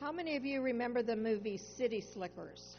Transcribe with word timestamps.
How 0.00 0.12
many 0.12 0.36
of 0.36 0.44
you 0.44 0.62
remember 0.62 1.02
the 1.02 1.16
movie 1.16 1.56
City 1.56 2.00
Slickers? 2.00 2.76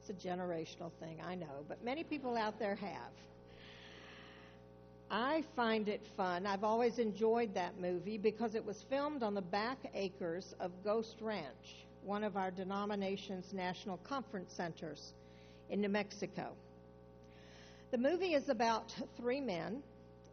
It's 0.00 0.08
a 0.08 0.28
generational 0.28 0.90
thing, 0.98 1.18
I 1.26 1.34
know, 1.34 1.64
but 1.68 1.84
many 1.84 2.04
people 2.04 2.36
out 2.38 2.58
there 2.58 2.74
have. 2.76 3.12
I 5.10 5.44
find 5.54 5.88
it 5.88 6.00
fun. 6.16 6.46
I've 6.46 6.64
always 6.64 6.98
enjoyed 6.98 7.52
that 7.52 7.78
movie 7.78 8.16
because 8.16 8.54
it 8.54 8.64
was 8.64 8.82
filmed 8.88 9.22
on 9.22 9.34
the 9.34 9.42
back 9.42 9.76
acres 9.94 10.54
of 10.58 10.72
Ghost 10.82 11.16
Ranch, 11.20 11.84
one 12.02 12.24
of 12.24 12.38
our 12.38 12.50
denomination's 12.50 13.52
national 13.52 13.98
conference 13.98 14.54
centers 14.54 15.12
in 15.68 15.82
New 15.82 15.90
Mexico. 15.90 16.48
The 17.90 17.98
movie 17.98 18.32
is 18.32 18.48
about 18.48 18.94
three 19.18 19.42
men, 19.42 19.82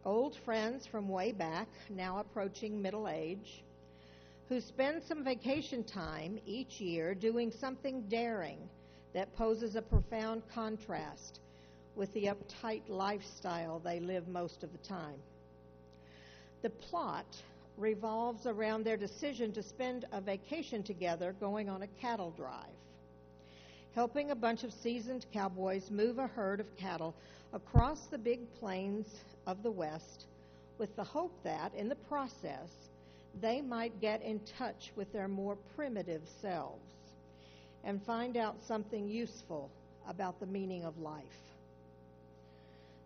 old 0.06 0.34
friends 0.46 0.86
from 0.86 1.10
way 1.10 1.32
back, 1.32 1.68
now 1.90 2.20
approaching 2.20 2.80
middle 2.80 3.06
age, 3.06 3.62
who 4.48 4.60
spend 4.60 5.02
some 5.02 5.24
vacation 5.24 5.82
time 5.84 6.38
each 6.46 6.80
year 6.80 7.14
doing 7.14 7.50
something 7.50 8.02
daring 8.08 8.58
that 9.14 9.34
poses 9.36 9.76
a 9.76 9.82
profound 9.82 10.42
contrast 10.52 11.40
with 11.96 12.12
the 12.12 12.24
uptight 12.24 12.82
lifestyle 12.88 13.78
they 13.78 14.00
live 14.00 14.28
most 14.28 14.62
of 14.62 14.72
the 14.72 14.78
time. 14.78 15.18
The 16.62 16.70
plot 16.70 17.26
revolves 17.76 18.46
around 18.46 18.84
their 18.84 18.96
decision 18.96 19.52
to 19.52 19.62
spend 19.62 20.04
a 20.12 20.20
vacation 20.20 20.82
together 20.82 21.34
going 21.40 21.68
on 21.68 21.82
a 21.82 21.86
cattle 22.00 22.32
drive, 22.36 22.76
helping 23.94 24.30
a 24.30 24.36
bunch 24.36 24.64
of 24.64 24.72
seasoned 24.72 25.26
cowboys 25.32 25.90
move 25.90 26.18
a 26.18 26.26
herd 26.26 26.60
of 26.60 26.76
cattle 26.76 27.14
across 27.52 28.06
the 28.06 28.18
big 28.18 28.40
plains 28.58 29.06
of 29.46 29.62
the 29.62 29.70
West 29.70 30.26
with 30.78 30.94
the 30.96 31.04
hope 31.04 31.32
that, 31.44 31.72
in 31.74 31.88
the 31.88 31.94
process, 31.94 32.70
they 33.40 33.60
might 33.60 34.00
get 34.00 34.22
in 34.22 34.40
touch 34.58 34.92
with 34.96 35.12
their 35.12 35.28
more 35.28 35.56
primitive 35.76 36.22
selves 36.40 36.80
and 37.84 38.02
find 38.02 38.36
out 38.36 38.56
something 38.66 39.08
useful 39.08 39.70
about 40.08 40.40
the 40.40 40.46
meaning 40.46 40.84
of 40.84 40.98
life. 40.98 41.22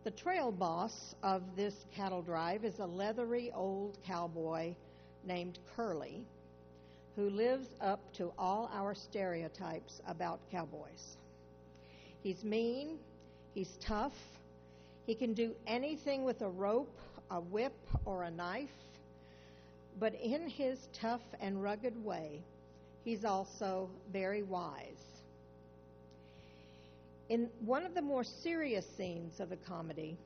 The 0.04 0.10
trail 0.12 0.52
boss 0.52 1.14
of 1.22 1.42
this 1.56 1.74
cattle 1.94 2.22
drive 2.22 2.64
is 2.64 2.78
a 2.78 2.86
leathery 2.86 3.52
old 3.54 3.98
cowboy 4.06 4.74
named 5.24 5.58
Curly 5.74 6.24
who 7.16 7.30
lives 7.30 7.66
up 7.80 8.00
to 8.14 8.32
all 8.38 8.70
our 8.72 8.94
stereotypes 8.94 10.00
about 10.06 10.38
cowboys. 10.52 11.16
He's 12.22 12.44
mean, 12.44 12.98
he's 13.54 13.76
tough, 13.80 14.14
he 15.04 15.14
can 15.14 15.34
do 15.34 15.54
anything 15.66 16.24
with 16.24 16.42
a 16.42 16.48
rope, 16.48 16.96
a 17.30 17.40
whip, 17.40 17.74
or 18.04 18.22
a 18.22 18.30
knife, 18.30 18.68
but 20.00 20.14
in 20.14 20.48
his 20.48 20.88
tough 20.92 21.22
and 21.40 21.62
rugged 21.62 22.04
way, 22.04 22.40
he's 23.04 23.24
also 23.24 23.88
very 24.12 24.42
wise. 24.42 25.22
In 27.28 27.48
one 27.64 27.84
of 27.84 27.94
the 27.94 28.02
more 28.02 28.24
serious 28.24 28.86
scenes 28.96 29.40
of 29.40 29.50
the 29.50 29.56
comedy, 29.56 30.16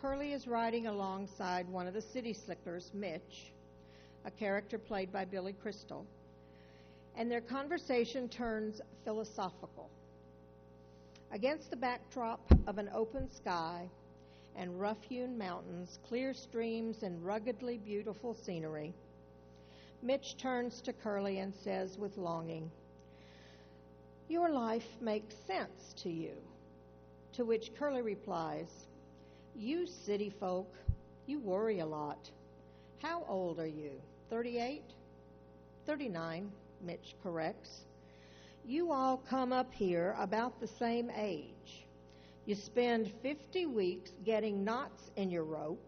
Curly 0.00 0.32
is 0.32 0.48
riding 0.48 0.86
alongside 0.86 1.68
one 1.68 1.86
of 1.86 1.94
the 1.94 2.00
city 2.00 2.32
slickers, 2.32 2.90
Mitch, 2.94 3.52
a 4.24 4.30
character 4.30 4.78
played 4.78 5.12
by 5.12 5.24
Billy 5.24 5.52
Crystal, 5.52 6.06
and 7.16 7.30
their 7.30 7.40
conversation 7.40 8.28
turns 8.28 8.80
philosophical. 9.04 9.90
Against 11.32 11.70
the 11.70 11.76
backdrop 11.76 12.40
of 12.66 12.78
an 12.78 12.90
open 12.94 13.30
sky 13.30 13.88
and 14.56 14.80
rough 14.80 15.02
hewn 15.02 15.38
mountains, 15.38 15.98
clear 16.08 16.34
streams, 16.34 17.02
and 17.02 17.24
ruggedly 17.24 17.78
beautiful 17.78 18.34
scenery, 18.34 18.92
Mitch 20.02 20.36
turns 20.38 20.80
to 20.80 20.94
Curly 20.94 21.40
and 21.40 21.54
says 21.54 21.98
with 21.98 22.16
longing, 22.16 22.70
Your 24.28 24.48
life 24.48 24.88
makes 25.00 25.34
sense 25.46 25.92
to 25.98 26.10
you. 26.10 26.32
To 27.34 27.44
which 27.44 27.74
Curly 27.78 28.00
replies, 28.00 28.86
You 29.54 29.86
city 29.86 30.30
folk, 30.30 30.74
you 31.26 31.38
worry 31.38 31.80
a 31.80 31.86
lot. 31.86 32.30
How 33.02 33.24
old 33.28 33.60
are 33.60 33.66
you? 33.66 33.92
38? 34.30 34.82
39, 35.86 36.50
Mitch 36.82 37.14
corrects. 37.22 37.80
You 38.64 38.92
all 38.92 39.18
come 39.28 39.52
up 39.52 39.72
here 39.72 40.14
about 40.18 40.60
the 40.60 40.66
same 40.66 41.10
age. 41.10 41.86
You 42.46 42.54
spend 42.54 43.12
50 43.22 43.66
weeks 43.66 44.12
getting 44.24 44.64
knots 44.64 45.10
in 45.16 45.30
your 45.30 45.44
rope 45.44 45.86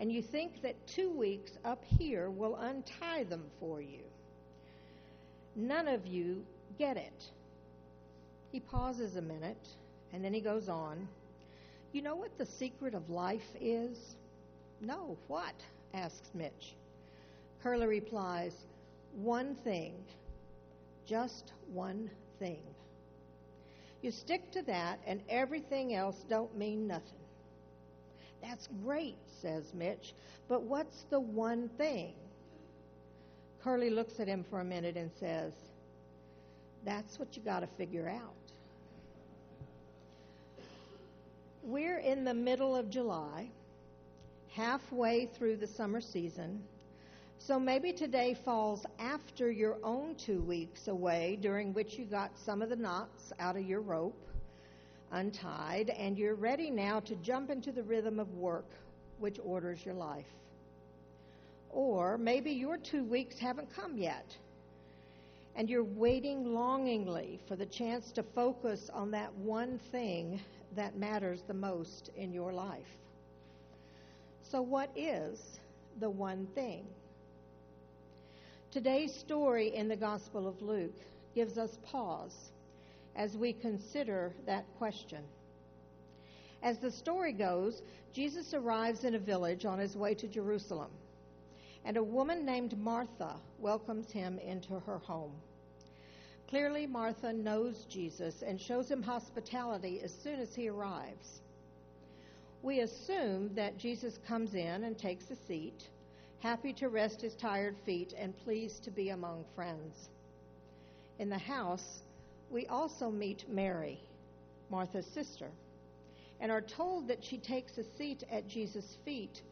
and 0.00 0.10
you 0.10 0.22
think 0.22 0.62
that 0.62 0.74
two 0.86 1.10
weeks 1.10 1.52
up 1.62 1.84
here 1.98 2.30
will 2.30 2.56
untie 2.56 3.24
them 3.24 3.44
for 3.60 3.82
you. 3.82 4.00
None 5.54 5.88
of 5.88 6.06
you 6.06 6.42
get 6.78 6.96
it. 6.96 7.28
He 8.50 8.60
pauses 8.60 9.16
a 9.16 9.22
minute 9.22 9.68
and 10.14 10.24
then 10.24 10.32
he 10.32 10.40
goes 10.40 10.70
on. 10.70 11.06
You 11.92 12.00
know 12.00 12.16
what 12.16 12.36
the 12.38 12.46
secret 12.46 12.94
of 12.94 13.10
life 13.10 13.54
is? 13.60 14.16
No, 14.80 15.18
what? 15.28 15.54
asks 15.92 16.30
Mitch. 16.34 16.74
Curly 17.62 17.86
replies, 17.86 18.54
One 19.22 19.54
thing. 19.54 19.92
Just 21.06 21.52
one 21.74 22.08
thing. 22.38 22.62
You 24.00 24.10
stick 24.10 24.50
to 24.52 24.62
that, 24.62 25.00
and 25.06 25.20
everything 25.28 25.94
else 25.94 26.24
don't 26.28 26.56
mean 26.56 26.86
nothing. 26.86 27.20
That's 28.42 28.68
great, 28.84 29.18
says 29.42 29.72
Mitch, 29.74 30.14
but 30.48 30.62
what's 30.62 31.04
the 31.10 31.20
one 31.20 31.68
thing? 31.76 32.14
Curly 33.62 33.90
looks 33.90 34.18
at 34.20 34.26
him 34.26 34.44
for 34.48 34.60
a 34.60 34.64
minute 34.64 34.96
and 34.96 35.10
says, 35.20 35.52
That's 36.84 37.18
what 37.18 37.36
you 37.36 37.42
got 37.42 37.60
to 37.60 37.66
figure 37.66 38.08
out. 38.08 38.34
We're 41.62 41.98
in 41.98 42.24
the 42.24 42.32
middle 42.32 42.74
of 42.74 42.88
July, 42.88 43.50
halfway 44.48 45.26
through 45.26 45.56
the 45.58 45.66
summer 45.66 46.00
season, 46.00 46.62
so 47.38 47.60
maybe 47.60 47.92
today 47.92 48.34
falls 48.44 48.86
after 48.98 49.50
your 49.50 49.76
own 49.84 50.14
two 50.14 50.40
weeks 50.40 50.88
away 50.88 51.38
during 51.40 51.74
which 51.74 51.98
you 51.98 52.06
got 52.06 52.30
some 52.38 52.62
of 52.62 52.70
the 52.70 52.76
knots 52.76 53.32
out 53.38 53.56
of 53.56 53.64
your 53.64 53.80
rope 53.80 54.29
untied, 55.12 55.90
and 55.90 56.18
you're 56.18 56.34
ready 56.34 56.70
now 56.70 57.00
to 57.00 57.14
jump 57.16 57.50
into 57.50 57.72
the 57.72 57.82
rhythm 57.82 58.18
of 58.18 58.32
work 58.34 58.66
which 59.18 59.38
orders 59.44 59.84
your 59.84 59.94
life. 59.94 60.26
Or 61.70 62.18
maybe 62.18 62.50
your 62.50 62.76
two 62.76 63.04
weeks 63.04 63.38
haven't 63.38 63.74
come 63.74 63.96
yet, 63.96 64.36
and 65.56 65.68
you're 65.68 65.84
waiting 65.84 66.54
longingly 66.54 67.38
for 67.46 67.56
the 67.56 67.66
chance 67.66 68.12
to 68.12 68.22
focus 68.22 68.90
on 68.92 69.10
that 69.12 69.32
one 69.34 69.78
thing 69.92 70.40
that 70.76 70.96
matters 70.96 71.42
the 71.46 71.54
most 71.54 72.10
in 72.16 72.32
your 72.32 72.52
life. 72.52 72.96
So, 74.42 74.62
what 74.62 74.90
is 74.96 75.60
the 76.00 76.10
one 76.10 76.46
thing? 76.54 76.84
Today's 78.72 79.14
story 79.14 79.74
in 79.74 79.88
the 79.88 79.96
Gospel 79.96 80.46
of 80.48 80.60
Luke 80.62 80.96
gives 81.34 81.58
us 81.58 81.78
pause 81.82 82.50
as 83.16 83.36
we 83.36 83.52
consider 83.52 84.32
that 84.46 84.64
question. 84.78 85.22
As 86.62 86.78
the 86.78 86.90
story 86.90 87.32
goes, 87.32 87.82
Jesus 88.12 88.54
arrives 88.54 89.04
in 89.04 89.14
a 89.14 89.18
village 89.18 89.64
on 89.64 89.78
his 89.78 89.96
way 89.96 90.14
to 90.14 90.28
Jerusalem, 90.28 90.90
and 91.84 91.96
a 91.96 92.02
woman 92.02 92.44
named 92.44 92.78
Martha 92.78 93.36
welcomes 93.58 94.10
him 94.10 94.38
into 94.38 94.78
her 94.80 94.98
home. 94.98 95.32
Clearly, 96.48 96.86
Martha 96.86 97.32
knows 97.32 97.86
Jesus 97.88 98.42
and 98.42 98.60
shows 98.60 98.90
him 98.90 99.02
hospitality 99.02 100.00
as 100.02 100.12
soon 100.12 100.40
as 100.40 100.54
he 100.54 100.68
arrives. 100.68 101.40
We 102.62 102.80
assume 102.80 103.54
that 103.54 103.78
Jesus 103.78 104.18
comes 104.26 104.54
in 104.54 104.84
and 104.84 104.98
takes 104.98 105.30
a 105.30 105.36
seat, 105.36 105.88
happy 106.40 106.72
to 106.74 106.88
rest 106.88 107.22
his 107.22 107.34
tired 107.36 107.76
feet 107.86 108.14
and 108.18 108.36
pleased 108.44 108.82
to 108.84 108.90
be 108.90 109.10
among 109.10 109.44
friends. 109.54 110.08
In 111.20 111.28
the 111.30 111.38
house, 111.38 112.02
we 112.50 112.66
also 112.66 113.10
meet 113.10 113.48
Mary, 113.48 114.00
Martha's 114.70 115.06
sister, 115.06 115.50
and 116.40 116.50
are 116.50 116.60
told 116.60 117.08
that 117.08 117.22
she 117.22 117.38
takes 117.38 117.78
a 117.78 117.84
seat 117.84 118.24
at 118.30 118.48
Jesus' 118.48 118.98
feet 119.04 119.42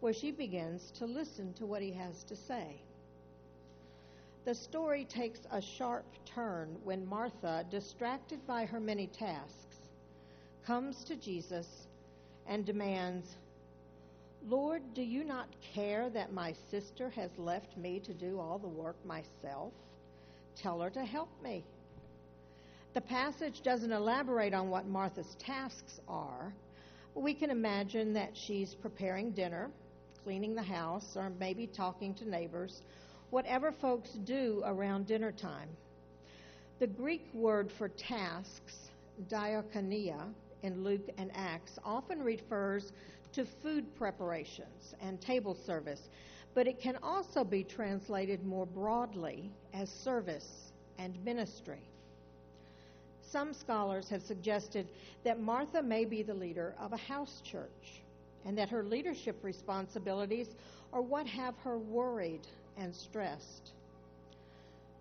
where 0.00 0.12
she 0.12 0.30
begins 0.30 0.90
to 0.92 1.06
listen 1.06 1.52
to 1.54 1.66
what 1.66 1.82
he 1.82 1.90
has 1.92 2.22
to 2.24 2.36
say. 2.36 2.80
The 4.44 4.54
story 4.54 5.04
takes 5.04 5.40
a 5.50 5.60
sharp 5.60 6.06
turn 6.24 6.76
when 6.84 7.06
Martha, 7.06 7.66
distracted 7.70 8.46
by 8.46 8.64
her 8.64 8.80
many 8.80 9.08
tasks, 9.08 9.76
comes 10.64 11.04
to 11.04 11.16
Jesus 11.16 11.66
and 12.46 12.64
demands, 12.64 13.36
Lord, 14.46 14.82
do 14.94 15.02
you 15.02 15.24
not 15.24 15.48
care 15.74 16.08
that 16.10 16.32
my 16.32 16.54
sister 16.70 17.10
has 17.10 17.30
left 17.36 17.76
me 17.76 18.00
to 18.00 18.14
do 18.14 18.38
all 18.38 18.58
the 18.58 18.68
work 18.68 18.96
myself? 19.04 19.72
Tell 20.56 20.80
her 20.80 20.90
to 20.90 21.04
help 21.04 21.28
me. 21.42 21.64
The 22.98 23.02
passage 23.02 23.62
doesn't 23.62 23.92
elaborate 23.92 24.52
on 24.52 24.70
what 24.70 24.88
Martha's 24.88 25.36
tasks 25.38 26.00
are. 26.08 26.52
We 27.14 27.32
can 27.32 27.48
imagine 27.48 28.12
that 28.14 28.36
she's 28.36 28.74
preparing 28.74 29.30
dinner, 29.30 29.70
cleaning 30.24 30.56
the 30.56 30.64
house, 30.64 31.16
or 31.16 31.30
maybe 31.38 31.68
talking 31.68 32.12
to 32.14 32.28
neighbors, 32.28 32.82
whatever 33.30 33.70
folks 33.70 34.10
do 34.24 34.64
around 34.66 35.06
dinner 35.06 35.30
time. 35.30 35.68
The 36.80 36.88
Greek 36.88 37.24
word 37.32 37.70
for 37.70 37.88
tasks, 37.88 38.90
diakonia, 39.28 40.34
in 40.64 40.82
Luke 40.82 41.08
and 41.18 41.30
Acts, 41.36 41.78
often 41.84 42.20
refers 42.20 42.92
to 43.30 43.44
food 43.62 43.94
preparations 43.94 44.96
and 45.00 45.20
table 45.20 45.54
service, 45.54 46.08
but 46.52 46.66
it 46.66 46.80
can 46.80 46.98
also 47.04 47.44
be 47.44 47.62
translated 47.62 48.44
more 48.44 48.66
broadly 48.66 49.52
as 49.72 49.88
service 49.88 50.72
and 50.98 51.16
ministry. 51.24 51.88
Some 53.30 53.52
scholars 53.52 54.08
have 54.08 54.22
suggested 54.22 54.88
that 55.24 55.40
Martha 55.40 55.82
may 55.82 56.06
be 56.06 56.22
the 56.22 56.34
leader 56.34 56.74
of 56.80 56.92
a 56.92 56.96
house 56.96 57.42
church 57.44 58.02
and 58.46 58.56
that 58.56 58.70
her 58.70 58.82
leadership 58.82 59.36
responsibilities 59.42 60.48
are 60.92 61.02
what 61.02 61.26
have 61.26 61.54
her 61.58 61.76
worried 61.76 62.46
and 62.78 62.94
stressed. 62.94 63.72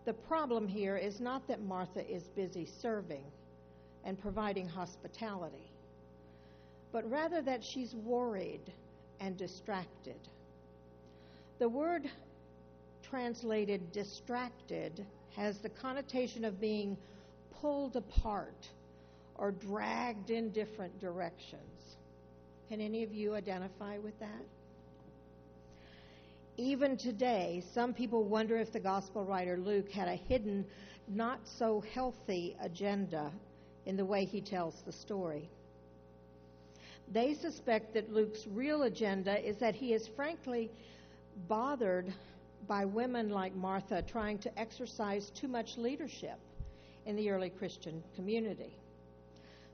The 0.04 0.14
problem 0.14 0.68
here 0.68 0.98
is 0.98 1.22
not 1.22 1.48
that 1.48 1.62
Martha 1.62 2.06
is 2.10 2.24
busy 2.36 2.66
serving 2.66 3.24
and 4.04 4.20
providing 4.20 4.68
hospitality, 4.68 5.72
but 6.92 7.10
rather 7.10 7.42
that 7.42 7.64
she's 7.64 7.96
worried 7.96 8.74
and 9.22 9.38
distracted. 9.38 10.20
The 11.60 11.70
word 11.70 12.10
translated 13.04 13.92
distracted 13.94 15.06
has 15.36 15.60
the 15.60 15.70
connotation 15.70 16.44
of 16.44 16.60
being 16.60 16.98
pulled 17.62 17.96
apart 17.96 18.70
or 19.36 19.52
dragged 19.52 20.30
in 20.30 20.52
different 20.52 21.00
directions. 21.00 21.96
Can 22.70 22.82
any 22.82 23.04
of 23.04 23.14
you 23.14 23.36
identify 23.36 23.98
with 23.98 24.20
that? 24.20 24.46
Even 26.58 26.98
today, 26.98 27.64
some 27.74 27.94
people 27.94 28.24
wonder 28.24 28.58
if 28.58 28.74
the 28.74 28.80
gospel 28.80 29.24
writer 29.24 29.58
Luke 29.58 29.92
had 29.92 30.08
a 30.08 30.16
hidden, 30.16 30.66
not 31.08 31.40
so 31.46 31.84
healthy 31.94 32.56
agenda 32.60 33.32
in 33.86 33.96
the 33.96 34.06
way 34.06 34.26
he 34.26 34.42
tells 34.42 34.74
the 34.86 34.92
story. 34.92 35.50
They 37.12 37.36
suspect 37.36 37.94
that 37.94 38.12
Luke's 38.12 38.46
real 38.48 38.84
agenda 38.84 39.40
is 39.48 39.58
that 39.58 39.76
he 39.76 39.94
is 39.94 40.08
frankly 40.08 40.72
bothered 41.48 42.12
by 42.68 42.86
women 42.86 43.30
like 43.30 43.56
Martha 43.56 44.02
trying 44.02 44.40
to 44.40 44.60
exercise 44.60 45.30
too 45.30 45.48
much 45.48 45.78
leadership 45.78 46.40
in 47.08 47.16
the 47.16 47.32
early 47.32 47.50
Christian 47.50 48.04
community. 48.16 48.76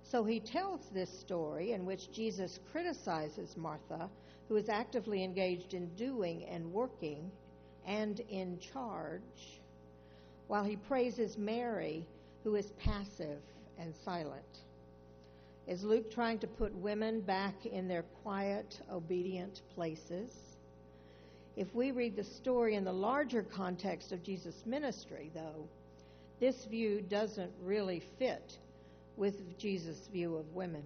So 0.03 0.23
he 0.23 0.39
tells 0.39 0.89
this 0.93 1.09
story 1.09 1.71
in 1.71 1.85
which 1.85 2.11
Jesus 2.11 2.59
criticizes 2.71 3.57
Martha, 3.57 4.07
who 4.47 4.55
is 4.55 4.69
actively 4.69 5.23
engaged 5.23 5.73
in 5.73 5.87
doing 5.95 6.45
and 6.45 6.71
working 6.71 7.31
and 7.87 8.19
in 8.29 8.59
charge, 8.59 9.59
while 10.47 10.63
he 10.63 10.75
praises 10.75 11.37
Mary, 11.37 12.05
who 12.43 12.55
is 12.55 12.71
passive 12.73 13.41
and 13.79 13.95
silent. 14.05 14.59
Is 15.67 15.83
Luke 15.83 16.11
trying 16.11 16.37
to 16.39 16.47
put 16.47 16.75
women 16.75 17.21
back 17.21 17.65
in 17.65 17.87
their 17.87 18.03
quiet, 18.21 18.79
obedient 18.91 19.61
places? 19.73 20.29
If 21.55 21.73
we 21.73 21.91
read 21.91 22.15
the 22.15 22.23
story 22.23 22.75
in 22.75 22.83
the 22.83 22.93
larger 22.93 23.41
context 23.41 24.11
of 24.11 24.21
Jesus' 24.21 24.65
ministry, 24.65 25.31
though, 25.33 25.67
this 26.43 26.65
view 26.65 26.99
doesn't 26.99 27.53
really 27.63 28.03
fit 28.19 28.57
with 29.15 29.57
Jesus' 29.57 30.09
view 30.11 30.35
of 30.35 30.53
women. 30.53 30.83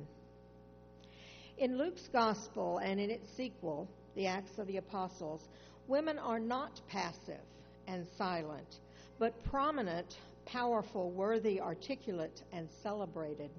In 1.57 1.79
Luke's 1.79 2.07
gospel 2.13 2.77
and 2.77 2.99
in 2.99 3.09
its 3.09 3.27
sequel, 3.35 3.87
the 4.15 4.27
Acts 4.27 4.59
of 4.59 4.67
the 4.67 4.77
Apostles, 4.77 5.41
women 5.87 6.19
are 6.19 6.37
not 6.37 6.79
passive 6.87 7.41
and 7.87 8.05
silent, 8.19 8.81
but 9.17 9.43
prominent, 9.45 10.17
powerful, 10.45 11.09
worthy, 11.09 11.59
articulate, 11.59 12.43
and 12.53 12.69
celebrated. 12.83 13.49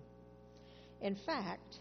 In 1.03 1.17
fact, 1.17 1.81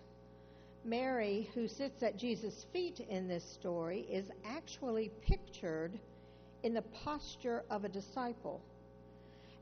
Mary, 0.83 1.47
who 1.53 1.67
sits 1.67 2.01
at 2.01 2.17
Jesus' 2.17 2.65
feet 2.73 3.01
in 3.07 3.27
this 3.27 3.43
story, 3.43 4.07
is 4.09 4.31
actually 4.43 5.11
pictured 5.21 5.91
in 6.63 6.73
the 6.73 6.81
posture 7.05 7.63
of 7.69 7.85
a 7.85 7.89
disciple 7.89 8.63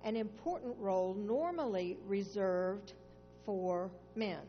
an 0.05 0.15
important 0.15 0.75
role 0.79 1.15
normally 1.15 1.97
reserved 2.07 2.93
for 3.43 3.89
men. 4.15 4.39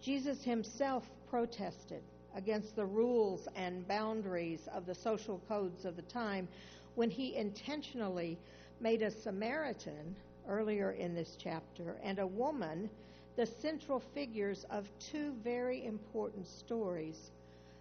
Jesus 0.00 0.44
himself 0.44 1.08
protested 1.30 2.02
against 2.36 2.76
the 2.76 2.84
rules 2.84 3.48
and 3.56 3.88
boundaries 3.88 4.68
of 4.74 4.86
the 4.86 4.94
social 4.94 5.40
codes 5.48 5.86
of 5.86 5.96
the 5.96 6.02
time 6.02 6.46
when 6.94 7.10
he 7.10 7.34
intentionally 7.34 8.38
made 8.80 9.02
a 9.02 9.10
Samaritan 9.10 10.14
earlier 10.46 10.92
in 10.92 11.14
this 11.14 11.36
chapter 11.38 11.96
and 12.02 12.18
a 12.18 12.26
woman 12.26 12.88
the 13.36 13.46
central 13.46 14.00
figures 14.14 14.66
of 14.70 14.86
two 14.98 15.32
very 15.42 15.86
important 15.86 16.46
stories 16.46 17.30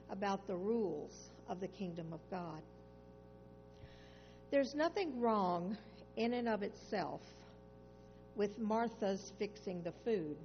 about 0.10 0.48
the 0.48 0.56
rules 0.56 1.32
of 1.50 1.60
the 1.60 1.68
kingdom 1.68 2.14
of 2.14 2.20
God. 2.32 2.62
There's 4.52 4.74
nothing 4.74 5.20
wrong 5.20 5.76
in 6.18 6.34
and 6.34 6.50
of 6.50 6.64
itself 6.64 7.22
with 8.36 8.60
Martha's 8.60 9.32
fixing 9.40 9.82
the 9.84 9.94
food. 10.04 10.36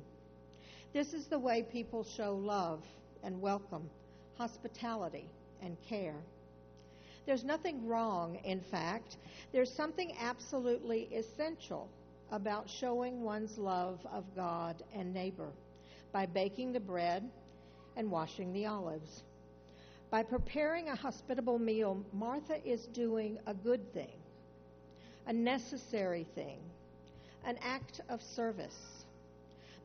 This 0.92 1.14
is 1.14 1.26
the 1.26 1.38
way 1.38 1.62
people 1.62 2.04
show 2.04 2.34
love 2.34 2.84
and 3.24 3.40
welcome, 3.40 3.88
hospitality 4.36 5.28
and 5.62 5.76
care. 5.88 6.20
There's 7.24 7.44
nothing 7.44 7.86
wrong, 7.86 8.38
in 8.44 8.60
fact. 8.60 9.16
There's 9.52 9.72
something 9.72 10.14
absolutely 10.20 11.08
essential 11.14 11.88
about 12.30 12.68
showing 12.68 13.22
one's 13.22 13.56
love 13.58 13.98
of 14.12 14.24
God 14.36 14.82
and 14.94 15.14
neighbor 15.14 15.48
by 16.12 16.26
baking 16.26 16.72
the 16.72 16.80
bread 16.80 17.28
and 17.96 18.10
washing 18.10 18.52
the 18.52 18.66
olives. 18.66 19.22
By 20.10 20.22
preparing 20.22 20.88
a 20.88 20.96
hospitable 20.96 21.58
meal, 21.58 22.04
Martha 22.12 22.56
is 22.66 22.86
doing 22.86 23.38
a 23.46 23.54
good 23.54 23.92
thing 23.94 24.21
a 25.26 25.32
necessary 25.32 26.26
thing, 26.34 26.58
an 27.44 27.58
act 27.62 28.00
of 28.08 28.22
service. 28.22 29.04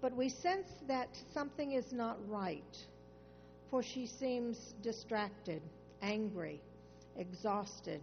But 0.01 0.15
we 0.15 0.29
sense 0.29 0.67
that 0.87 1.09
something 1.33 1.71
is 1.71 1.91
not 1.91 2.17
right, 2.27 2.77
for 3.69 3.81
she 3.81 4.05
seems 4.05 4.73
distracted, 4.81 5.61
angry, 6.01 6.61
exhausted, 7.17 8.01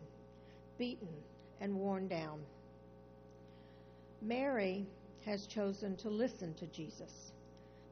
beaten, 0.78 1.08
and 1.60 1.74
worn 1.74 2.08
down. 2.08 2.40
Mary 4.22 4.86
has 5.24 5.46
chosen 5.46 5.96
to 5.96 6.08
listen 6.08 6.54
to 6.54 6.66
Jesus, 6.66 7.32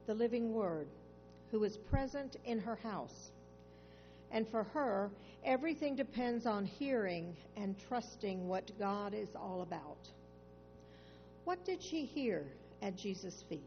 the 0.07 0.13
living 0.13 0.53
Word, 0.53 0.87
who 1.51 1.63
is 1.63 1.77
present 1.77 2.37
in 2.45 2.59
her 2.59 2.75
house. 2.75 3.31
And 4.33 4.47
for 4.49 4.63
her, 4.63 5.09
Everything 5.45 5.95
depends 5.95 6.45
on 6.45 6.65
hearing 6.65 7.35
and 7.57 7.75
trusting 7.89 8.47
what 8.47 8.71
God 8.79 9.13
is 9.13 9.27
all 9.35 9.61
about. 9.61 9.97
What 11.43 11.65
did 11.65 11.83
she 11.83 12.05
hear 12.05 12.45
at 12.81 12.95
Jesus' 12.95 13.43
feet? 13.49 13.59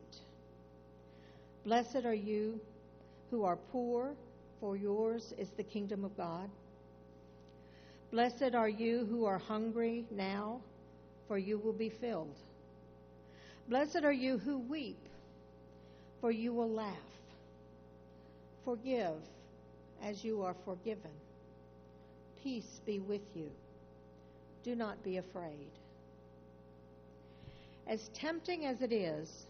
Blessed 1.65 2.07
are 2.07 2.15
you 2.15 2.59
who 3.31 3.45
are 3.45 3.57
poor, 3.57 4.15
for 4.59 4.75
yours 4.75 5.35
is 5.37 5.51
the 5.59 5.63
kingdom 5.63 6.03
of 6.03 6.17
God. 6.17 6.49
Blessed 8.11 8.55
are 8.55 8.69
you 8.69 9.05
who 9.05 9.27
are 9.27 9.39
hungry 9.39 10.07
now, 10.11 10.61
for 11.29 11.37
you 11.37 11.59
will 11.59 11.75
be 11.75 11.91
filled. 11.91 12.39
Blessed 13.69 14.03
are 14.03 14.13
you 14.13 14.39
who 14.39 14.59
weep, 14.59 15.09
for 16.23 16.31
you 16.31 16.55
will 16.55 16.71
laugh. 16.71 16.97
Forgive 18.65 19.17
as 20.07 20.23
you 20.23 20.43
are 20.43 20.55
forgiven. 20.65 21.11
Peace 22.41 22.81
be 22.87 23.01
with 23.01 23.25
you. 23.35 23.51
Do 24.63 24.77
not 24.77 25.03
be 25.03 25.17
afraid. 25.17 25.71
As 27.89 28.09
tempting 28.15 28.67
as 28.67 28.83
it 28.83 28.93
is, 28.93 29.47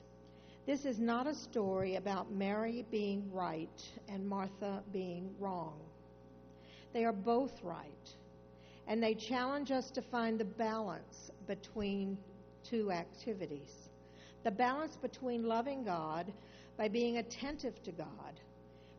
this 0.67 0.87
is 0.87 0.99
not 0.99 1.27
a 1.27 1.35
story 1.35 1.97
about 1.97 2.33
Mary 2.33 2.87
being 2.91 3.31
right 3.33 3.83
and 4.09 4.27
Martha 4.27 4.83
being 4.93 5.29
wrong. 5.39 5.75
They 6.95 7.05
are 7.05 7.13
both 7.13 7.53
right, 7.63 8.09
and 8.89 9.03
they 9.03 9.15
challenge 9.15 9.71
us 9.71 9.91
to 9.91 10.01
find 10.01 10.41
the 10.41 10.45
balance 10.45 11.31
between 11.47 12.17
two 12.69 12.91
activities 12.91 13.89
the 14.43 14.51
balance 14.53 14.97
between 15.03 15.43
loving 15.43 15.83
God 15.83 16.33
by 16.77 16.87
being 16.87 17.17
attentive 17.17 17.83
to 17.83 17.91
God 17.91 18.41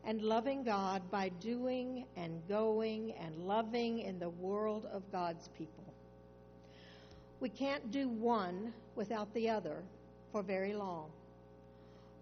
and 0.08 0.22
loving 0.22 0.62
God 0.62 1.02
by 1.10 1.28
doing 1.28 2.06
and 2.16 2.40
going 2.48 3.12
and 3.20 3.36
loving 3.46 3.98
in 3.98 4.18
the 4.18 4.30
world 4.30 4.86
of 4.90 5.02
God's 5.12 5.50
people. 5.58 5.84
We 7.40 7.50
can't 7.50 7.92
do 7.92 8.08
one 8.08 8.72
without 8.96 9.32
the 9.34 9.50
other 9.50 9.76
for 10.32 10.42
very 10.42 10.72
long, 10.72 11.10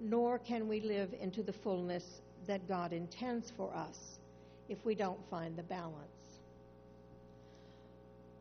nor 0.01 0.41
can 0.41 0.67
we 0.67 0.81
live 0.81 1.15
into 1.21 1.45
the 1.45 1.53
fullness 1.53 2.23
that 2.49 2.67
God 2.67 2.93
intends 2.93 3.53
for 3.57 3.73
us 3.73 4.19
if 4.69 4.85
we 4.85 4.97
don't 4.97 5.21
find 5.31 5.57
the 5.57 5.63
balance. 5.63 6.41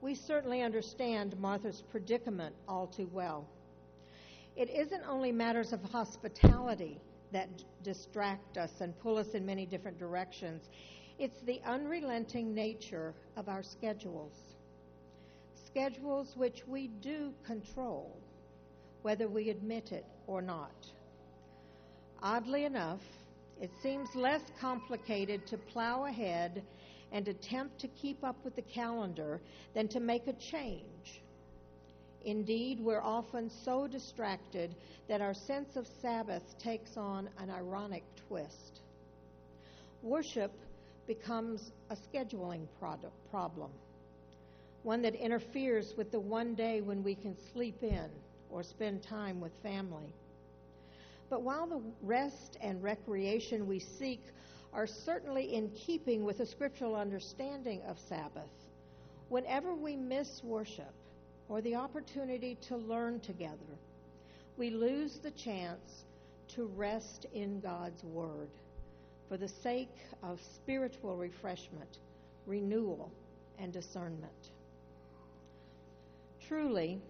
we 0.02 0.16
certainly 0.16 0.64
understand 0.64 1.36
Martha's 1.40 1.84
predicament 1.92 2.56
all 2.68 2.88
too 2.88 3.10
well. 3.14 3.46
It 4.56 4.72
isn't 4.72 5.04
only 5.08 5.32
matters 5.32 5.72
of 5.72 5.82
hospitality 5.84 7.00
that 7.32 7.50
distract 7.84 8.58
us 8.58 8.72
and 8.82 8.98
pull 9.00 9.17
us 9.17 9.29
in 9.34 9.46
many 9.46 9.65
different 9.65 9.98
directions, 10.00 10.70
it's 11.20 11.41
the 11.41 11.62
unrelenting 11.65 12.53
nature 12.53 13.13
of 13.38 13.48
our 13.48 13.63
schedules. 13.63 14.34
Schedules 15.65 16.34
which 16.36 16.63
we 16.67 16.88
do 16.88 17.34
control, 17.46 18.17
whether 19.01 19.27
we 19.27 19.50
admit 19.50 19.91
it 19.91 20.05
or 20.27 20.41
not. 20.41 20.88
Oddly 22.22 22.65
enough, 22.65 23.01
it 23.62 23.72
seems 23.82 24.10
less 24.15 24.41
complicated 24.60 25.46
to 25.48 25.58
plow 25.58 26.05
ahead 26.05 26.63
and 27.12 27.27
attempt 27.27 27.79
to 27.79 27.88
keep 27.89 28.24
up 28.24 28.36
with 28.44 28.55
the 28.55 28.62
calendar 28.62 29.39
than 29.74 29.88
to 29.88 30.00
make 30.00 30.27
a 30.27 30.34
change. 30.34 31.22
Indeed, 32.25 32.79
we're 32.79 33.03
often 33.03 33.51
so 33.63 33.86
distracted 33.86 34.74
that 35.08 35.22
our 35.22 35.36
sense 35.36 35.75
of 35.75 35.88
Sabbath 36.01 36.58
takes 36.58 36.98
on 36.98 37.29
an 37.38 37.51
ironic 37.51 38.03
twist. 38.27 38.82
Worship 40.01 40.51
becomes 41.05 41.72
a 41.91 41.96
scheduling 41.96 42.65
problem, 43.29 43.70
one 44.82 45.03
that 45.03 45.13
interferes 45.13 45.94
with 45.96 46.12
the 46.12 46.20
one 46.20 46.55
day 46.55 46.82
when 46.82 47.03
we 47.03 47.13
can 47.13 47.36
sleep 47.53 47.84
in 47.84 48.10
or 48.50 48.63
spend 48.63 49.03
time 49.03 49.39
with 49.39 49.51
family. 49.62 50.12
But 51.29 51.44
while 51.44 51.67
the 51.67 51.82
rest 52.01 52.58
and 52.60 52.82
recreation 52.82 53.67
we 53.67 53.79
seek 53.79 54.24
are 54.74 54.88
certainly 54.88 55.53
in 55.53 55.70
keeping 55.70 56.24
with 56.24 56.39
a 56.39 56.46
scriptural 56.48 56.96
understanding 56.96 57.84
of 57.88 58.00
Sabbath, 58.00 58.50
whenever 59.29 59.75
we 59.75 59.96
miss 59.96 60.44
worship 60.44 60.94
or 61.50 61.62
the 61.62 61.75
opportunity 61.75 62.58
to 62.62 62.78
learn 62.78 63.20
together, 63.20 63.78
we 64.58 64.70
lose 64.70 65.20
the 65.20 65.32
chance 65.32 66.06
to 66.48 66.66
rest 66.75 67.25
in 67.34 67.60
God's 67.60 68.04
Word 68.04 68.50
for 69.28 69.38
the 69.38 69.48
sake 69.48 69.96
of 70.24 70.40
spiritual 70.42 71.18
refreshment, 71.18 72.00
renewal, 72.46 73.12
and 73.60 73.74
discernment. 73.74 74.52
Truly, 76.48 77.02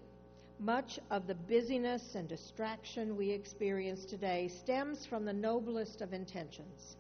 much 0.59 0.99
of 1.11 1.27
the 1.27 1.35
busyness 1.35 2.15
and 2.15 2.27
distraction 2.27 3.17
we 3.17 3.29
experience 3.29 4.05
today 4.05 4.47
stems 4.47 5.05
from 5.05 5.25
the 5.25 5.33
noblest 5.33 6.01
of 6.01 6.13
intentions 6.13 6.95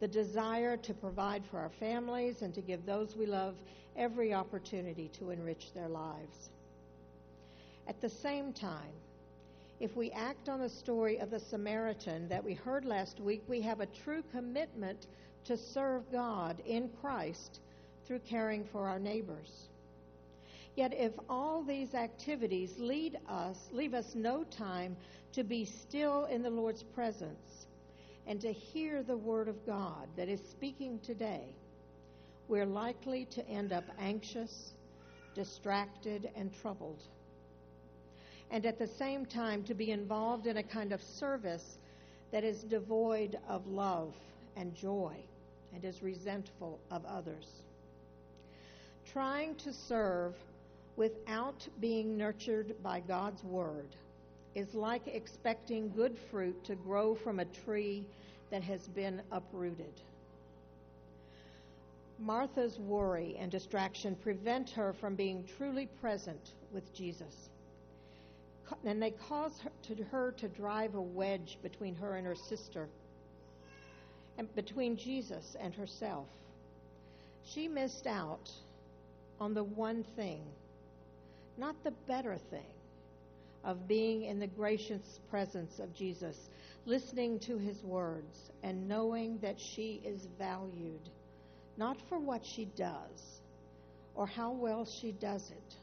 the 0.00 0.08
desire 0.08 0.76
to 0.76 0.94
provide 0.94 1.42
for 1.50 1.58
our 1.58 1.70
families 1.80 2.42
and 2.42 2.54
to 2.54 2.60
give 2.60 2.84
those 2.84 3.16
we 3.16 3.26
love 3.26 3.54
every 3.96 4.34
opportunity 4.34 5.08
to 5.18 5.30
enrich 5.30 5.72
their 5.74 5.88
lives. 5.88 6.50
At 7.88 8.00
the 8.00 8.08
same 8.08 8.52
time, 8.52 8.92
if 9.80 9.96
we 9.96 10.10
act 10.10 10.48
on 10.48 10.60
the 10.60 10.68
story 10.68 11.18
of 11.18 11.30
the 11.30 11.40
Samaritan 11.40 12.28
that 12.28 12.44
we 12.44 12.54
heard 12.54 12.84
last 12.84 13.20
week, 13.20 13.42
we 13.46 13.60
have 13.62 13.80
a 13.80 13.86
true 13.86 14.22
commitment 14.32 15.06
to 15.44 15.56
serve 15.56 16.10
God 16.10 16.62
in 16.66 16.90
Christ 17.00 17.60
through 18.06 18.20
caring 18.20 18.64
for 18.64 18.88
our 18.88 18.98
neighbors. 18.98 19.68
Yet 20.76 20.92
if 20.94 21.12
all 21.28 21.62
these 21.62 21.94
activities 21.94 22.74
lead 22.78 23.18
us, 23.28 23.68
leave 23.72 23.94
us 23.94 24.14
no 24.14 24.44
time 24.44 24.96
to 25.32 25.44
be 25.44 25.64
still 25.64 26.26
in 26.26 26.42
the 26.42 26.50
Lord's 26.50 26.82
presence 26.82 27.65
and 28.26 28.40
to 28.40 28.52
hear 28.52 29.02
the 29.02 29.16
word 29.16 29.48
of 29.48 29.64
God 29.66 30.08
that 30.16 30.28
is 30.28 30.40
speaking 30.50 30.98
today, 31.00 31.44
we're 32.48 32.66
likely 32.66 33.26
to 33.26 33.46
end 33.48 33.72
up 33.72 33.84
anxious, 33.98 34.72
distracted, 35.34 36.30
and 36.36 36.52
troubled. 36.60 37.02
And 38.50 38.66
at 38.66 38.78
the 38.78 38.86
same 38.86 39.26
time, 39.26 39.64
to 39.64 39.74
be 39.74 39.90
involved 39.90 40.46
in 40.46 40.56
a 40.56 40.62
kind 40.62 40.92
of 40.92 41.02
service 41.02 41.78
that 42.32 42.44
is 42.44 42.62
devoid 42.62 43.38
of 43.48 43.66
love 43.66 44.14
and 44.56 44.74
joy 44.74 45.16
and 45.74 45.84
is 45.84 46.02
resentful 46.02 46.80
of 46.90 47.04
others. 47.04 47.46
Trying 49.12 49.54
to 49.56 49.72
serve 49.72 50.34
without 50.96 51.66
being 51.80 52.16
nurtured 52.16 52.74
by 52.82 53.00
God's 53.00 53.42
Word 53.44 53.94
is 54.56 54.74
like 54.74 55.06
expecting 55.06 55.92
good 55.94 56.16
fruit 56.30 56.64
to 56.64 56.74
grow 56.74 57.14
from 57.14 57.38
a 57.38 57.44
tree 57.44 58.06
that 58.50 58.62
has 58.62 58.88
been 58.88 59.20
uprooted. 59.30 59.92
Martha's 62.18 62.78
worry 62.78 63.36
and 63.38 63.50
distraction 63.50 64.16
prevent 64.16 64.70
her 64.70 64.94
from 64.94 65.14
being 65.14 65.44
truly 65.58 65.86
present 66.00 66.52
with 66.72 66.94
Jesus. 66.94 67.50
And 68.86 69.00
they 69.00 69.10
cause 69.28 69.60
her 69.60 69.70
to, 69.94 70.02
her 70.04 70.32
to 70.38 70.48
drive 70.48 70.94
a 70.94 71.02
wedge 71.02 71.58
between 71.62 71.94
her 71.96 72.16
and 72.16 72.26
her 72.26 72.34
sister, 72.34 72.88
and 74.38 74.52
between 74.54 74.96
Jesus 74.96 75.54
and 75.60 75.74
herself. 75.74 76.26
She 77.44 77.68
missed 77.68 78.06
out 78.06 78.50
on 79.38 79.52
the 79.52 79.64
one 79.64 80.02
thing 80.16 80.40
not 81.58 81.74
the 81.84 81.92
better 82.06 82.36
thing 82.50 82.75
of 83.64 83.88
being 83.88 84.24
in 84.24 84.38
the 84.38 84.46
gracious 84.46 85.20
presence 85.30 85.78
of 85.78 85.94
Jesus, 85.94 86.36
listening 86.84 87.38
to 87.40 87.58
his 87.58 87.82
words, 87.82 88.50
and 88.62 88.88
knowing 88.88 89.38
that 89.38 89.58
she 89.58 90.00
is 90.04 90.26
valued, 90.38 91.08
not 91.76 91.96
for 92.08 92.18
what 92.18 92.44
she 92.44 92.64
does 92.76 93.40
or 94.14 94.26
how 94.26 94.50
well 94.50 94.84
she 94.84 95.12
does 95.12 95.50
it, 95.50 95.74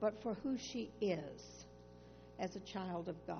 but 0.00 0.14
for 0.22 0.34
who 0.42 0.56
she 0.56 0.90
is 1.00 1.64
as 2.38 2.54
a 2.54 2.60
child 2.60 3.08
of 3.08 3.16
God. 3.26 3.38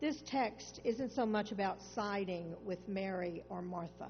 This 0.00 0.22
text 0.26 0.80
isn't 0.84 1.12
so 1.12 1.26
much 1.26 1.50
about 1.50 1.82
siding 1.94 2.54
with 2.64 2.78
Mary 2.88 3.42
or 3.48 3.60
Martha. 3.60 4.08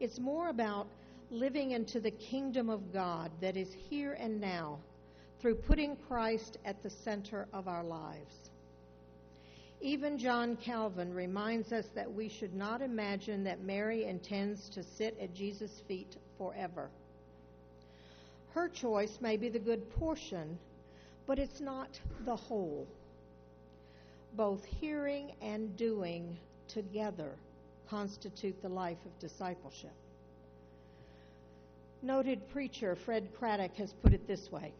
It's 0.00 0.18
more 0.18 0.48
about 0.48 0.86
living 1.30 1.72
into 1.72 2.00
the 2.00 2.10
kingdom 2.10 2.70
of 2.70 2.92
God 2.92 3.30
that 3.40 3.56
is 3.56 3.68
here 3.90 4.14
and 4.14 4.40
now 4.40 4.78
through 5.42 5.56
putting 5.56 5.96
Christ 5.96 6.58
at 6.64 6.84
the 6.84 6.90
center 6.90 7.48
of 7.52 7.66
our 7.66 7.82
lives. 7.82 8.50
Even 9.80 10.16
John 10.16 10.56
Calvin 10.56 11.12
reminds 11.12 11.72
us 11.72 11.86
that 11.96 12.14
we 12.14 12.28
should 12.28 12.54
not 12.54 12.80
imagine 12.80 13.42
that 13.42 13.64
Mary 13.64 14.04
intends 14.04 14.68
to 14.68 14.84
sit 14.84 15.18
at 15.20 15.34
Jesus' 15.34 15.82
feet 15.88 16.16
forever. 16.38 16.88
Her 18.54 18.68
choice 18.68 19.18
may 19.20 19.36
be 19.36 19.48
the 19.48 19.58
good 19.58 19.90
portion, 19.98 20.56
but 21.26 21.40
it's 21.40 21.60
not 21.60 21.88
the 22.24 22.36
whole. 22.36 22.86
Both 24.36 24.64
hearing 24.64 25.32
and 25.42 25.76
doing 25.76 26.36
together 26.68 27.32
constitute 27.90 28.62
the 28.62 28.68
life 28.68 29.04
of 29.04 29.18
discipleship. 29.18 29.90
Noted 32.00 32.48
preacher 32.50 32.94
Fred 32.94 33.28
Craddock 33.36 33.74
has 33.74 33.92
put 33.92 34.12
it 34.12 34.28
this 34.28 34.52
way 34.52 34.72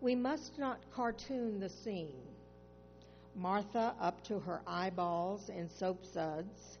We 0.00 0.14
must 0.14 0.58
not 0.58 0.78
cartoon 0.94 1.58
the 1.58 1.70
scene. 1.70 2.22
Martha 3.34 3.94
up 4.00 4.22
to 4.24 4.38
her 4.40 4.60
eyeballs 4.66 5.48
in 5.48 5.68
soap 5.68 6.04
suds, 6.04 6.78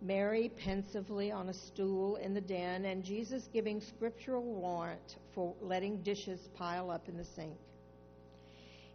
Mary 0.00 0.50
pensively 0.56 1.30
on 1.30 1.48
a 1.48 1.54
stool 1.54 2.16
in 2.16 2.34
the 2.34 2.40
den, 2.40 2.84
and 2.84 3.04
Jesus 3.04 3.48
giving 3.52 3.80
scriptural 3.80 4.42
warrant 4.42 5.16
for 5.34 5.54
letting 5.62 6.02
dishes 6.02 6.48
pile 6.54 6.90
up 6.90 7.08
in 7.08 7.16
the 7.16 7.24
sink. 7.24 7.56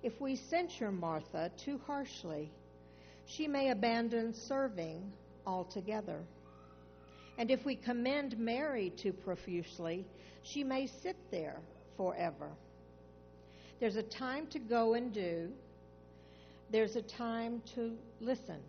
If 0.04 0.20
we 0.22 0.36
censure 0.36 0.92
Martha 0.92 1.52
too 1.58 1.80
harshly, 1.88 2.52
she 3.26 3.48
may 3.48 3.72
abandon 3.72 4.34
serving 4.34 5.12
altogether. 5.46 6.20
And 7.38 7.50
if 7.50 7.66
we 7.66 7.76
commend 7.76 8.38
Mary 8.38 8.92
too 8.92 9.14
profusely, 9.14 10.06
she 10.44 10.64
may 10.64 10.88
sit 10.88 11.18
there 11.32 11.60
forever. 11.96 12.50
There's 13.80 13.96
a 13.96 14.04
time 14.04 14.48
to 14.48 14.60
go 14.60 14.96
and 14.96 15.14
do, 15.14 15.52
there's 16.72 16.96
a 16.96 17.02
time 17.02 17.62
to 17.76 17.96
listen 18.20 18.60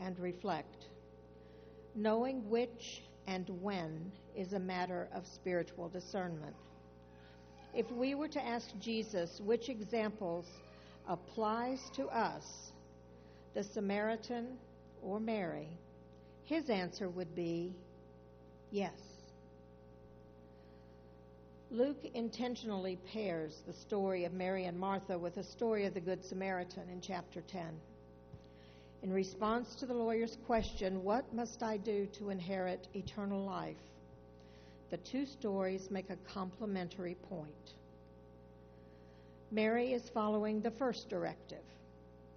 and 0.00 0.18
reflect. 0.18 0.86
Knowing 1.94 2.48
which 2.48 3.02
and 3.26 3.48
when 3.60 4.10
is 4.34 4.54
a 4.54 4.58
matter 4.58 5.08
of 5.14 5.26
spiritual 5.26 5.88
discernment. 5.88 6.56
If 7.74 7.90
we 7.90 8.14
were 8.14 8.28
to 8.28 8.44
ask 8.44 8.68
Jesus 8.80 9.40
which 9.44 9.68
examples 9.68 10.46
applies 11.08 11.90
to 11.94 12.06
us, 12.06 12.72
the 13.54 13.62
Samaritan 13.62 14.56
or 15.02 15.20
Mary, 15.20 15.68
his 16.44 16.70
answer 16.70 17.08
would 17.08 17.34
be 17.34 17.74
Yes. 18.70 19.13
Luke 21.74 22.04
intentionally 22.14 22.96
pairs 23.12 23.64
the 23.66 23.72
story 23.72 24.24
of 24.24 24.32
Mary 24.32 24.66
and 24.66 24.78
Martha 24.78 25.18
with 25.18 25.34
the 25.34 25.42
story 25.42 25.86
of 25.86 25.94
the 25.94 26.00
Good 26.00 26.24
Samaritan 26.24 26.88
in 26.88 27.00
chapter 27.00 27.40
10. 27.40 27.62
In 29.02 29.12
response 29.12 29.74
to 29.74 29.86
the 29.86 29.92
lawyer's 29.92 30.38
question, 30.46 31.02
What 31.02 31.34
must 31.34 31.64
I 31.64 31.78
do 31.78 32.06
to 32.18 32.30
inherit 32.30 32.86
eternal 32.94 33.44
life? 33.44 33.76
the 34.90 34.98
two 34.98 35.26
stories 35.26 35.90
make 35.90 36.10
a 36.10 36.32
complementary 36.32 37.16
point. 37.28 37.72
Mary 39.50 39.92
is 39.92 40.08
following 40.10 40.60
the 40.60 40.70
first 40.70 41.08
directive 41.08 41.64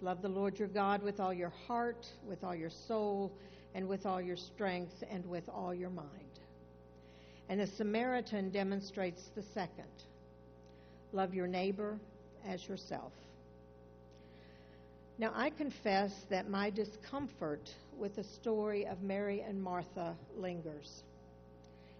love 0.02 0.20
the 0.20 0.28
Lord 0.28 0.58
your 0.58 0.66
God 0.66 1.00
with 1.00 1.20
all 1.20 1.32
your 1.32 1.52
heart, 1.68 2.08
with 2.28 2.42
all 2.42 2.56
your 2.56 2.70
soul, 2.70 3.30
and 3.76 3.86
with 3.86 4.04
all 4.04 4.20
your 4.20 4.36
strength, 4.36 5.04
and 5.08 5.24
with 5.26 5.48
all 5.48 5.72
your 5.72 5.90
mind. 5.90 6.27
And 7.48 7.60
the 7.60 7.66
Samaritan 7.66 8.50
demonstrates 8.50 9.22
the 9.34 9.42
second 9.54 9.86
love 11.12 11.34
your 11.34 11.46
neighbor 11.46 11.98
as 12.46 12.66
yourself. 12.68 13.12
Now, 15.18 15.32
I 15.34 15.50
confess 15.50 16.12
that 16.30 16.48
my 16.48 16.70
discomfort 16.70 17.74
with 17.98 18.14
the 18.14 18.24
story 18.24 18.86
of 18.86 19.02
Mary 19.02 19.40
and 19.40 19.60
Martha 19.60 20.14
lingers, 20.36 21.02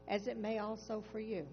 as 0.06 0.28
it 0.28 0.36
may 0.36 0.58
also 0.58 1.02
for 1.10 1.18
you. 1.18 1.46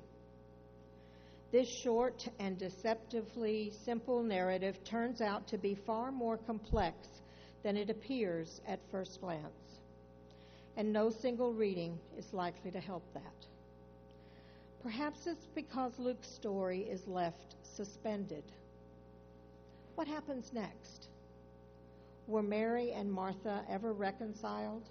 This 1.52 1.68
short 1.68 2.28
and 2.40 2.58
deceptively 2.58 3.72
simple 3.86 4.22
narrative 4.22 4.84
turns 4.84 5.22
out 5.22 5.48
to 5.48 5.58
be 5.58 5.74
far 5.74 6.12
more 6.12 6.38
complex 6.38 7.08
than 7.64 7.78
it 7.78 7.90
appears 7.90 8.62
at 8.68 8.80
first 8.92 9.22
glance, 9.22 9.80
and 10.76 10.92
no 10.92 11.10
single 11.10 11.54
reading 11.54 11.98
is 12.18 12.32
likely 12.34 12.72
to 12.72 12.80
help 12.80 13.04
that. 13.14 13.55
Perhaps 14.86 15.26
it's 15.26 15.48
because 15.56 15.98
Luke's 15.98 16.30
story 16.30 16.82
is 16.82 17.08
left 17.08 17.56
suspended. 17.64 18.44
What 19.96 20.08
happens 20.08 20.54
next? 20.54 21.08
Were 22.28 22.44
Mary 22.44 22.92
and 22.92 23.12
Martha 23.12 23.64
ever 23.68 23.94
reconciled? 23.94 24.84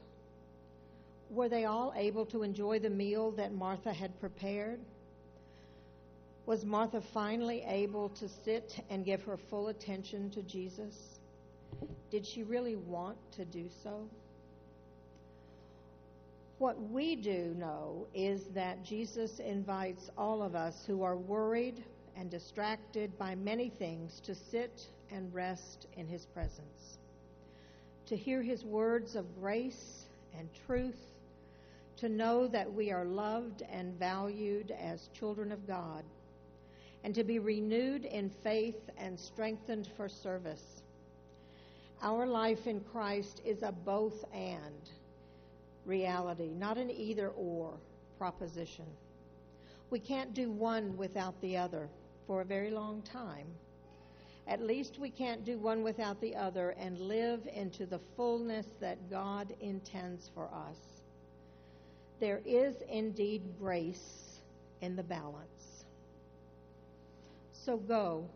Were 1.31 1.49
they 1.49 1.67
all 1.67 1.93
able 1.95 2.27
to 2.27 2.43
enjoy 2.43 2.81
the 2.81 2.91
meal 2.91 3.31
that 3.37 3.55
Martha 3.55 3.93
had 3.93 4.19
prepared? 4.19 4.81
Was 6.47 6.65
Martha 6.65 7.01
finally 7.01 7.63
able 7.65 8.09
to 8.09 8.29
sit 8.29 8.81
and 8.91 9.05
give 9.05 9.23
her 9.23 9.37
full 9.37 9.69
attention 9.69 10.29
to 10.31 10.43
Jesus? 10.43 11.21
Did 12.11 12.27
she 12.27 12.43
really 12.43 12.75
want 12.75 13.17
to 13.37 13.45
do 13.45 13.69
so? 13.85 14.09
What 16.59 16.81
we 16.91 17.17
do 17.17 17.55
know 17.59 18.07
is 18.15 18.45
that 18.55 18.85
Jesus 18.85 19.41
invites 19.41 20.09
all 20.17 20.43
of 20.43 20.55
us 20.55 20.85
who 20.87 21.03
are 21.03 21.17
worried 21.17 21.83
and 22.17 22.31
distracted 22.31 23.19
by 23.19 23.35
many 23.35 23.69
things 23.69 24.21
to 24.21 24.37
sit 24.37 24.87
and 25.11 25.35
rest 25.35 25.89
in 25.97 26.07
his 26.07 26.27
presence, 26.27 26.99
to 28.07 28.17
hear 28.17 28.41
his 28.41 28.65
words 28.65 29.17
of 29.17 29.27
grace 29.41 30.05
and 30.39 30.49
truth, 30.67 30.99
to 31.97 32.09
know 32.09 32.47
that 32.47 32.73
we 32.73 32.93
are 32.93 33.05
loved 33.05 33.63
and 33.63 33.99
valued 33.99 34.71
as 34.71 35.09
children 35.09 35.51
of 35.51 35.67
God 35.67 36.05
and 37.03 37.15
to 37.15 37.25
be 37.25 37.39
renewed 37.39 38.05
in 38.05 38.31
faith 38.43 38.91
and 38.97 39.19
strengthened 39.19 39.89
for 39.97 40.09
service. 40.09 40.83
Our 42.01 42.27
life 42.27 42.67
in 42.67 42.81
Christ 42.81 43.43
is 43.45 43.63
a 43.63 43.73
both 43.73 44.25
and 44.33 44.89
reality, 45.85 46.51
not 46.59 46.79
an 46.79 46.91
either 46.91 47.31
or 47.31 47.75
proposition. 48.19 48.87
We 49.91 49.99
can't 49.99 50.35
do 50.35 50.51
one 50.51 50.97
without 50.97 51.41
the 51.41 51.57
other 51.57 51.89
for 52.27 52.41
a 52.41 52.45
very 52.45 52.71
long 52.71 53.03
time. 53.03 53.47
At 54.47 54.61
least 54.61 54.99
we 54.99 55.11
can't 55.11 55.45
do 55.45 55.57
one 55.59 55.83
without 55.83 56.21
the 56.21 56.37
other 56.37 56.71
and 56.79 56.99
live 56.99 57.41
into 57.55 57.87
the 57.87 58.01
fullness 58.17 58.67
that 58.81 59.11
God 59.11 59.55
intends 59.61 60.31
for 60.35 60.49
us. 60.49 60.77
There 62.21 62.41
is 62.45 62.75
indeed 62.91 63.43
grace 63.59 64.41
in 64.83 64.97
the 64.97 65.03
balance. 65.03 65.85
So 67.53 67.79
go 67.79 68.27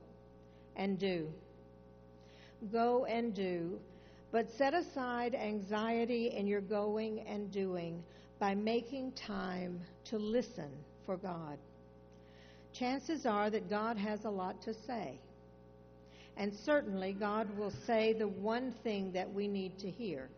and 0.76 0.98
do. 0.98 1.30
Go 2.72 3.04
and 3.04 3.34
do. 3.34 3.78
But 4.30 4.50
set 4.50 4.74
aside 4.74 5.34
anxiety 5.34 6.28
in 6.28 6.46
your 6.46 6.60
going 6.60 7.20
and 7.20 7.50
doing 7.50 8.02
by 8.38 8.54
making 8.54 9.12
time 9.12 9.80
to 10.04 10.18
listen 10.18 10.70
for 11.06 11.16
God. 11.16 11.58
Chances 12.72 13.26
are 13.26 13.50
that 13.50 13.70
God 13.70 13.96
has 13.96 14.24
a 14.24 14.30
lot 14.30 14.60
to 14.62 14.74
say. 14.74 15.18
And 16.36 16.52
certainly, 16.54 17.14
God 17.14 17.48
will 17.58 17.72
say 17.86 18.12
the 18.12 18.28
one 18.28 18.72
thing 18.84 19.12
that 19.12 19.32
we 19.32 19.48
need 19.48 19.78
to 19.78 19.90
hear. 19.90 20.28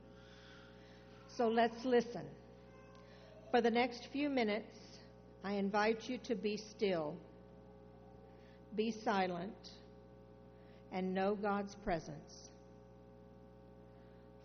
So 1.37 1.49
let's 1.49 1.85
listen. 1.85 2.25
For 3.51 3.61
the 3.61 3.71
next 3.71 4.07
few 4.13 4.31
minutes, 4.31 4.79
I 5.45 5.55
invite 5.55 6.09
you 6.09 6.19
to 6.25 6.35
be 6.35 6.57
still 6.57 7.17
be 8.77 8.93
silent, 9.05 9.71
and 10.93 11.15
know 11.15 11.35
God's 11.35 11.75
presence. 11.85 12.50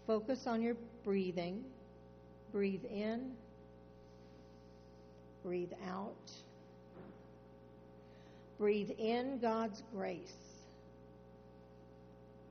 Focus 0.07 0.47
on 0.47 0.61
your 0.61 0.75
breathing. 1.03 1.63
Breathe 2.51 2.85
in, 2.85 3.31
breathe 5.43 5.73
out. 5.87 6.31
Breathe 8.57 8.91
in 8.97 9.39
God's 9.39 9.83
grace. 9.93 10.33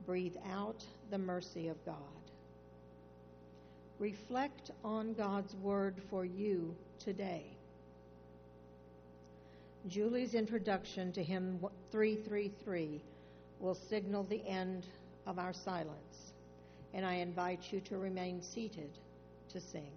Breathe 0.05 0.35
out 0.51 0.83
the 1.09 1.17
mercy 1.17 1.67
of 1.67 1.83
God. 1.83 1.95
Reflect 3.97 4.69
on 4.83 5.13
God's 5.13 5.55
word 5.55 5.95
for 6.09 6.25
you 6.25 6.75
today. 6.99 7.45
Julie's 9.87 10.33
introduction 10.33 11.11
to 11.13 11.23
hymn 11.23 11.59
333 11.91 13.01
will 13.59 13.75
signal 13.75 14.23
the 14.23 14.45
end 14.47 14.85
of 15.25 15.39
our 15.39 15.53
silence, 15.53 16.24
and 16.95 17.05
I 17.05 17.15
invite 17.15 17.73
you 17.73 17.81
to 17.81 17.97
remain 17.97 18.41
seated 18.41 18.89
to 19.49 19.59
sing. 19.59 19.91